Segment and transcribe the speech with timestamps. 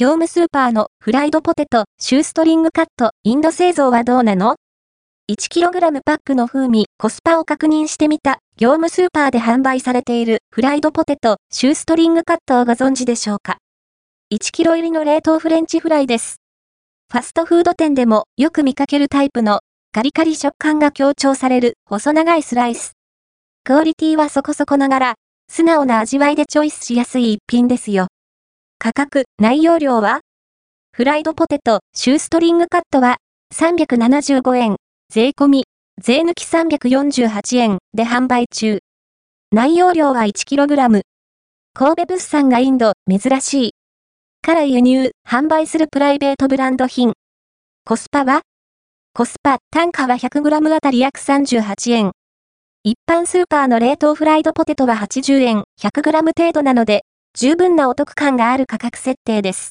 [0.00, 4.56] 業務スーパーのフライドポテト、シューストリングカット、インド製造はどうなの
[5.30, 13.58] ?1kg パックの風味、コスパを確認してみた、業務スーパーで販売されているフライドポテト、シューストリングカットをご存知でしょうか
[14.32, 16.36] ?1kg 入りの冷凍フレンチフライです。
[17.12, 19.60] ファストフード店でもよく見かけるタイプの
[19.92, 22.92] カリカリ食感が強調される細長いスライス。
[23.64, 25.14] クオリティはそこそこながら、
[25.52, 28.06] 素直な味わいでチョイスしやすい一品ですよ。
[28.82, 30.20] 価格、内容量は？
[30.92, 33.18] フライドポテト、シューストリングカットは
[33.54, 34.76] ？375円、
[35.12, 35.64] 税込み、
[36.00, 38.78] 税抜き348円で販売中。
[39.52, 41.02] 内容量は 1kg。
[41.74, 43.70] 神戸物産がインド、珍しい。
[44.40, 47.12] から輸入、販売するプライベートブランド品。
[47.84, 48.40] コスパは？
[49.12, 52.12] コスパ、単価は 100g あたり約38円。
[52.82, 57.02] 一般スーパーの冷凍フライドポテトは80円、100g 程度なので、
[57.40, 59.70] 十分なお得感がある価格設定です。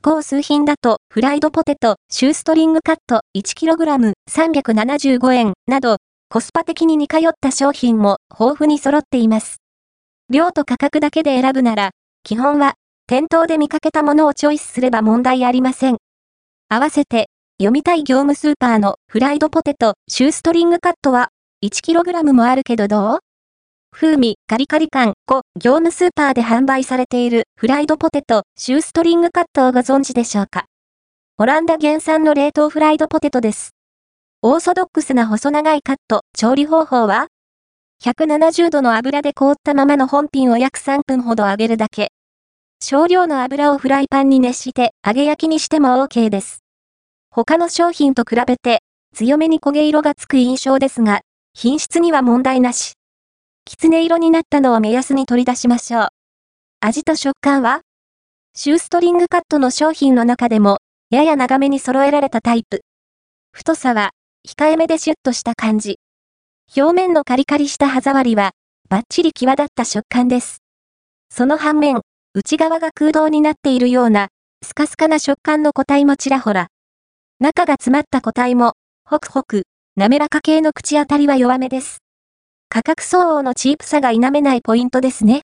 [0.00, 5.96] 高数品だと、フライドポテト、シューストリングカット 1kg 375円など、
[6.28, 9.56] コスパ的に似通った商品も豊富に揃っています。
[10.30, 11.90] 量と価格だけで選ぶなら、
[12.22, 12.74] 基本は、
[13.08, 15.96] 店頭で見かけたものをチョイスすれば問題ありません。
[16.68, 17.26] 合わせて、
[17.58, 21.30] 読みたい業務スーパーのフライドポテト、シューストリングカットは
[21.64, 23.18] 1kg もあるけどどう？
[23.96, 30.64] 風味、カリカリ感、5、業務スーパーで販売されているフライドポテト、シューストリングカットをご存知でしょうか？
[31.38, 33.70] オランダ原産の冷凍フライドポテトです。
[34.42, 37.28] オーソドックスな細長いカット、調理方法は
[38.02, 42.08] ?170 度の油で凍ったままの本品を約3分ほど揚げるだけ。
[42.82, 46.64] 少量の油をフライパンに熱して揚げ焼きにしても OK です。
[47.30, 48.80] 他の商品と比べて
[49.14, 51.20] 強めに焦げ色がつく印象ですが、
[51.54, 52.94] 品質には問題なし。
[53.66, 56.08] きつね色になったのを目安に取り出しましょう。
[56.80, 57.80] 味と食感は？
[58.54, 60.78] シューストリングカットの商品の中でも、
[61.10, 62.82] やや長めに揃えられたタイプ。
[63.52, 64.10] 太さは、
[64.46, 65.98] 控えめでシュッとした感じ。
[66.76, 68.52] 表面のカリカリした歯触りは、
[68.90, 70.58] バッチリ際立った食感です。
[71.30, 72.02] その反面、
[72.34, 74.28] 内側が空洞になっているような、
[74.62, 76.68] スカスカな食感の個体もちらほら。
[77.40, 78.74] 中が詰まった個体も、
[79.08, 79.62] ホクホク、
[79.96, 82.03] 滑らか系の口当たりは弱めです。
[82.74, 85.42] 価格相応のチープさが否めないポイントですね。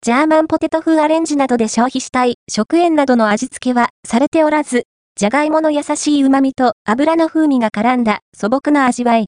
[0.00, 4.84] ジャーマンポテト風アレンジなどで消費したい食塩などの味付けはされておらず、
[5.16, 9.26] じゃがいもの優しい旨味と油の風味が絡んだ素朴な味わい。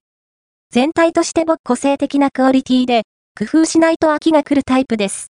[0.70, 3.02] 全体として僕個性的なクオリティで、
[3.36, 5.22] 工夫しないと飽きが来るタイプです。